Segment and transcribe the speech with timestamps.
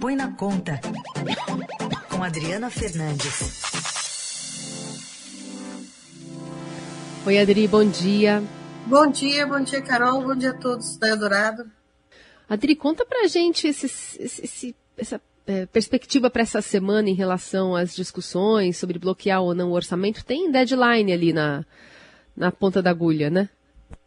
[0.00, 0.80] Põe na Conta,
[2.08, 3.60] com Adriana Fernandes.
[7.26, 8.42] Oi, Adri, bom dia.
[8.86, 11.70] Bom dia, bom dia, Carol, bom dia a todos da Eldorado.
[12.48, 13.86] Adri, conta pra gente esse,
[14.18, 19.70] esse, essa é, perspectiva para essa semana em relação às discussões sobre bloquear ou não
[19.70, 20.24] o orçamento.
[20.24, 21.62] Tem deadline ali na,
[22.34, 23.50] na ponta da agulha, né?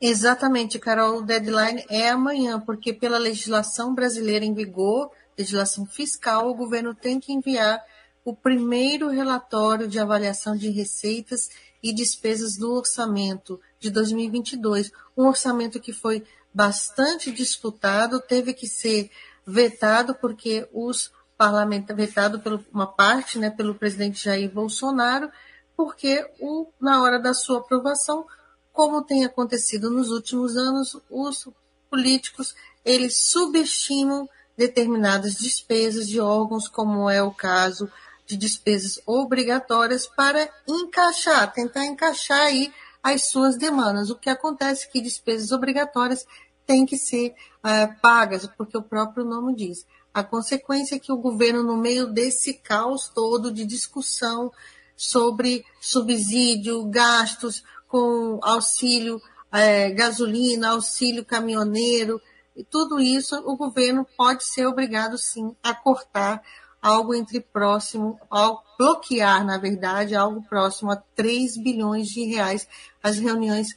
[0.02, 1.20] Exatamente, Carol.
[1.20, 7.19] O deadline é amanhã, porque pela legislação brasileira em vigor, legislação fiscal, o governo tem
[7.19, 7.83] que enviar
[8.25, 11.50] o primeiro relatório de avaliação de receitas
[11.82, 14.92] e despesas do orçamento de 2022.
[15.18, 16.23] Um orçamento que foi
[16.54, 19.09] bastante disputado, teve que ser
[19.46, 25.29] vetado porque os parlamentares, vetado por uma parte, né, pelo presidente Jair Bolsonaro,
[25.75, 28.25] porque o, na hora da sua aprovação,
[28.71, 31.50] como tem acontecido nos últimos anos, os
[31.89, 37.89] políticos eles subestimam determinadas despesas de órgãos, como é o caso
[38.25, 44.10] de despesas obrigatórias, para encaixar, tentar encaixar aí as suas demandas.
[44.10, 46.26] O que acontece é que despesas obrigatórias
[46.66, 49.86] têm que ser uh, pagas, porque o próprio nome diz.
[50.14, 54.52] A consequência é que o governo, no meio desse caos todo de discussão
[54.95, 62.22] sobre subsídio, gastos com auxílio é, gasolina, auxílio caminhoneiro,
[62.56, 66.42] e tudo isso o governo pode ser obrigado sim a cortar
[66.82, 72.68] algo entre próximo, ao bloquear, na verdade, algo próximo a 3 bilhões de reais.
[73.02, 73.70] As reuniões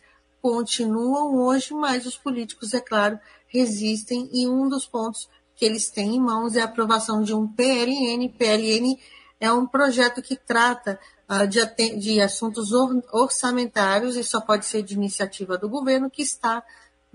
[0.42, 6.16] continuam hoje, mas os políticos, é claro, resistem e um dos pontos que eles têm
[6.16, 8.28] em mãos é a aprovação de um PLN.
[8.28, 8.98] PLN
[9.40, 14.94] é um projeto que trata uh, de, assuntos or, orçamentários e só pode ser de
[14.94, 16.62] iniciativa do governo que está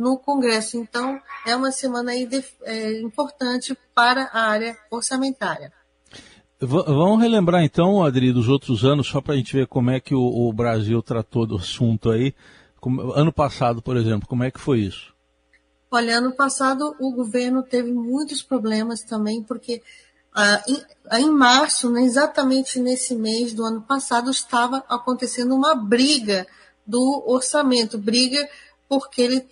[0.01, 0.77] no Congresso.
[0.77, 5.71] Então, é uma semana aí de, é, importante para a área orçamentária.
[6.59, 10.13] Vamos relembrar então, Adri, dos outros anos, só para a gente ver como é que
[10.13, 12.35] o, o, Brasil tratou do assunto aí.
[12.79, 15.11] Como, ano passado, por exemplo, como é que foi isso?
[15.89, 19.81] Olha, ano passado o governo teve muitos problemas também, porque
[20.33, 25.75] ah, em, ah, em, março, né, exatamente nesse mês do ano passado, estava acontecendo uma
[25.75, 26.45] briga
[26.85, 28.47] do orçamento, briga
[28.87, 29.47] porque ele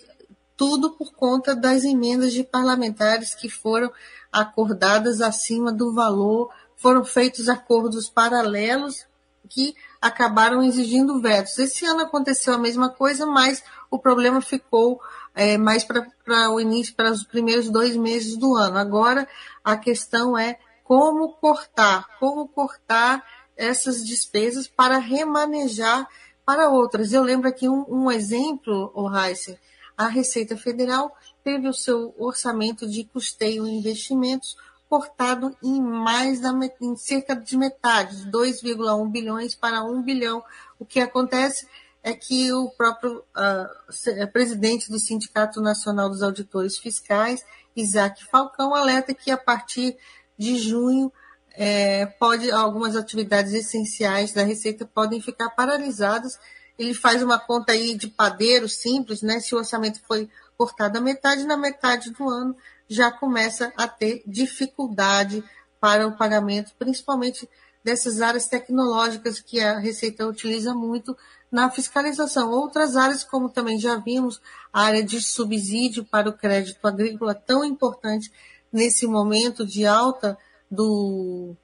[0.60, 3.90] tudo por conta das emendas de parlamentares que foram
[4.30, 9.06] acordadas acima do valor foram feitos acordos paralelos
[9.48, 11.58] que acabaram exigindo vetos.
[11.58, 15.00] Esse ano aconteceu a mesma coisa, mas o problema ficou
[15.34, 16.06] é, mais para
[16.50, 18.76] o início, para os primeiros dois meses do ano.
[18.76, 19.26] Agora
[19.64, 23.24] a questão é como cortar, como cortar
[23.56, 26.06] essas despesas para remanejar
[26.44, 27.14] para outras.
[27.14, 29.58] Eu lembro aqui um, um exemplo, o Heisen,
[30.00, 34.56] a Receita Federal teve o seu orçamento de custeio e investimentos
[34.88, 40.42] cortado em mais da em cerca de metade, de 2,1 bilhões para 1 bilhão.
[40.78, 41.68] O que acontece
[42.02, 47.44] é que o próprio uh, presidente do Sindicato Nacional dos Auditores Fiscais,
[47.76, 49.98] Isaac Falcão, alerta que a partir
[50.38, 51.12] de junho
[51.52, 56.38] é, pode algumas atividades essenciais da Receita podem ficar paralisadas.
[56.80, 59.38] Ele faz uma conta aí de padeiro simples, né?
[59.38, 62.56] Se o orçamento foi cortado a metade, na metade do ano
[62.88, 65.44] já começa a ter dificuldade
[65.78, 67.46] para o pagamento, principalmente
[67.84, 71.14] dessas áreas tecnológicas que a Receita utiliza muito
[71.52, 72.50] na fiscalização.
[72.50, 74.40] Outras áreas, como também já vimos,
[74.72, 78.32] a área de subsídio para o crédito agrícola, tão importante
[78.72, 80.38] nesse momento de alta
[80.70, 81.54] do,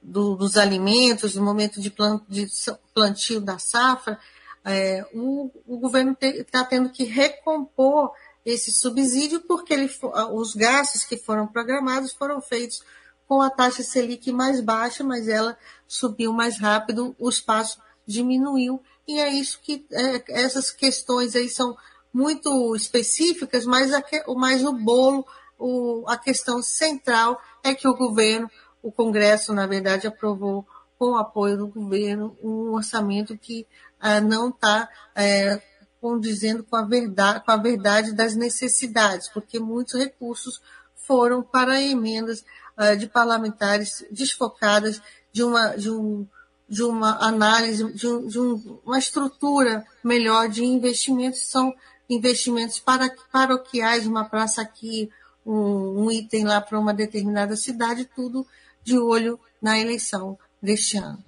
[0.00, 1.92] do, dos alimentos, no momento de,
[2.28, 2.48] de
[2.94, 4.16] plantio da safra,
[4.64, 8.12] é, o, o governo está tendo que recompor
[8.44, 9.90] esse subsídio porque ele,
[10.32, 12.82] os gastos que foram programados foram feitos
[13.26, 15.56] com a taxa Selic mais baixa, mas ela
[15.86, 21.76] subiu mais rápido, o espaço diminuiu, e é isso que é, essas questões aí são
[22.12, 24.02] muito específicas, mas, a,
[24.36, 25.24] mas o bolo,
[25.58, 28.50] o, a questão central é que o governo,
[28.82, 30.66] o Congresso, na verdade, aprovou
[31.00, 33.66] com o apoio do governo um orçamento que
[33.98, 34.86] ah, não está
[35.16, 35.62] é,
[35.98, 40.60] condizendo com a verdade, com a verdade das necessidades, porque muitos recursos
[40.94, 42.44] foram para emendas
[42.76, 45.00] uh, de parlamentares desfocadas
[45.32, 46.26] de uma, de um,
[46.68, 51.74] de uma análise, de, um, de um, uma estrutura melhor de investimentos, são
[52.10, 55.10] investimentos para, paroquiais, uma praça aqui,
[55.46, 58.46] um, um item lá para uma determinada cidade, tudo
[58.84, 61.22] de olho na eleição deste ano.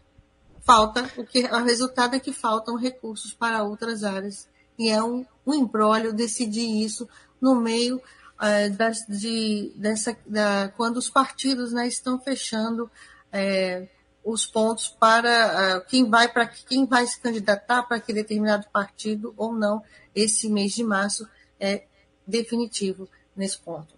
[0.61, 4.49] Falta, o, que, o resultado é que faltam recursos para outras áreas
[4.79, 7.09] e é um, um embrólio decidir isso
[7.41, 8.01] no meio
[8.41, 12.91] é, das, de, dessa, da, quando os partidos né, estão fechando
[13.33, 13.89] é,
[14.25, 19.35] os pontos para uh, quem vai para quem vai se candidatar para aquele determinado partido
[19.37, 19.83] ou não.
[20.15, 21.29] Esse mês de março
[21.59, 21.85] é
[22.27, 23.95] definitivo nesse ponto.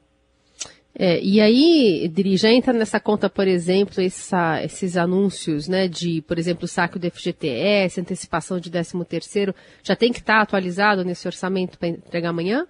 [0.96, 6.22] É, e aí, Dri, já entra nessa conta, por exemplo, essa, esses anúncios, né, de,
[6.22, 11.04] por exemplo, saque do FGTS, antecipação de 13 terceiro, já tem que estar tá atualizado
[11.04, 12.66] nesse orçamento para entregar amanhã?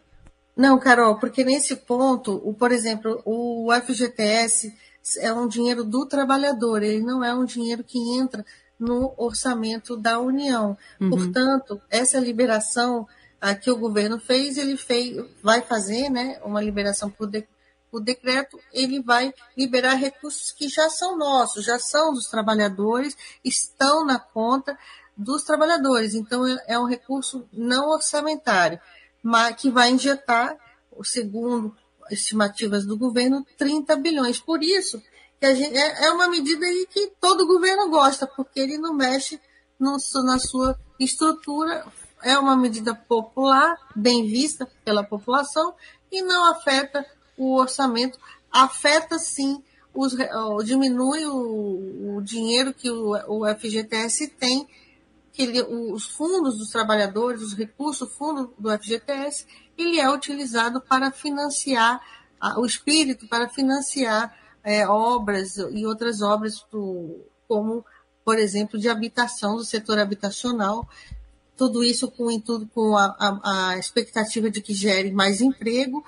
[0.56, 4.72] Não, Carol, porque nesse ponto, o, por exemplo, o FGTS
[5.18, 8.44] é um dinheiro do trabalhador, ele não é um dinheiro que entra
[8.78, 10.76] no orçamento da União.
[11.00, 11.10] Uhum.
[11.10, 13.06] Portanto, essa liberação
[13.40, 17.46] a, que o governo fez, ele fez, vai fazer né, uma liberação por, de,
[17.94, 24.04] por decreto, ele vai liberar recursos que já são nossos, já são dos trabalhadores, estão
[24.04, 24.76] na conta
[25.16, 26.12] dos trabalhadores.
[26.12, 28.80] Então, é, é um recurso não orçamentário,
[29.22, 30.56] mas que vai injetar,
[31.04, 31.72] segundo
[32.10, 34.40] estimativas do governo, 30 bilhões.
[34.40, 35.00] Por isso,
[35.38, 39.40] que gente, é, é uma medida que todo governo gosta, porque ele não mexe
[39.78, 41.86] no, na sua estrutura,
[42.24, 45.76] é uma medida popular, bem vista pela população,
[46.10, 48.18] e não afeta o orçamento.
[48.50, 49.62] Afeta sim,
[49.94, 50.14] os,
[50.64, 54.66] diminui o, o dinheiro que o, o FGTS tem,
[55.32, 59.46] que ele, os fundos dos trabalhadores, os recursos, o fundo do FGTS,
[59.76, 62.00] ele é utilizado para financiar,
[62.56, 67.84] o espírito para financiar é, obras e outras obras, do, como,
[68.24, 70.88] por exemplo, de habitação, do setor habitacional,
[71.56, 76.04] tudo isso com, tudo com a, a, a expectativa de que gere mais emprego,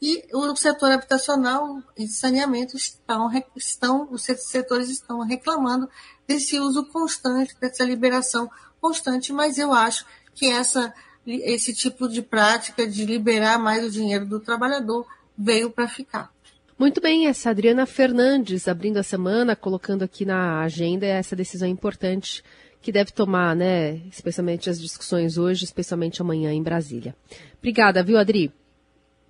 [0.00, 5.88] e o setor habitacional e saneamento estão, estão, os setores estão reclamando
[6.26, 8.50] desse uso constante, dessa liberação
[8.80, 10.04] constante, mas eu acho
[10.34, 10.92] que essa
[11.26, 15.04] esse tipo de prática de liberar mais o dinheiro do trabalhador
[15.36, 16.30] veio para ficar.
[16.78, 22.44] Muito bem, essa Adriana Fernandes abrindo a semana, colocando aqui na agenda essa decisão importante
[22.80, 27.16] que deve tomar, né, especialmente as discussões hoje, especialmente amanhã em Brasília.
[27.58, 28.52] Obrigada, viu, Adri?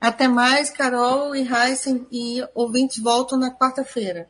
[0.00, 4.28] Até mais, Carol e Heisen, e ouvintes voltam na quarta-feira.